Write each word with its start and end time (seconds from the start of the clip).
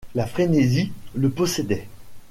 La 0.15 0.25
frénésie 0.25 0.91
le 1.13 1.29
possédait. 1.29 1.87